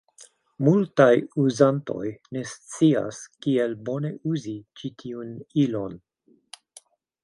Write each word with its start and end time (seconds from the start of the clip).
Multaj 0.67 1.11
uzantoj 1.43 2.07
ne 2.37 2.43
scias 2.55 3.23
kiel 3.45 3.79
bone 3.91 4.15
uzi 4.35 4.59
ĉi 4.83 4.95
tiun 5.05 5.35
ilon. 5.67 6.01